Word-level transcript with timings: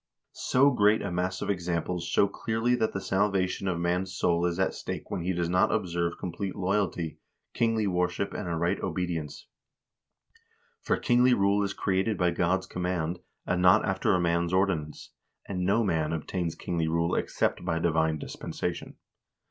"So 0.33 0.71
great 0.71 1.03
a 1.03 1.11
mass 1.11 1.43
of 1.43 1.51
examples 1.51 2.05
show 2.05 2.27
clearly 2.27 2.73
that 2.73 2.91
the 2.91 2.99
salvation 2.99 3.67
of 3.67 3.77
man's 3.79 4.11
soul 4.11 4.47
is 4.47 4.57
at 4.57 4.73
stake 4.73 5.11
when 5.11 5.21
he 5.21 5.31
does 5.31 5.47
not 5.47 5.71
observe 5.71 6.17
complete 6.17 6.55
loyalty, 6.55 7.19
kingly 7.53 7.85
worship, 7.85 8.33
and 8.33 8.47
a 8.49 8.55
right 8.55 8.81
obedience; 8.81 9.45
for 10.81 10.97
kingly 10.97 11.35
rule 11.35 11.61
is 11.63 11.73
created 11.73 12.17
by 12.17 12.31
God's 12.31 12.65
command, 12.65 13.19
and 13.45 13.61
not 13.61 13.85
after 13.85 14.17
man's 14.19 14.53
ordinance, 14.53 15.11
and 15.47 15.65
no 15.67 15.83
man 15.83 16.13
obtains 16.13 16.55
kingly 16.55 16.87
rule 16.87 17.13
except 17.13 17.63
by 17.63 17.77
divine 17.77 18.17
dispensation. 18.17 18.95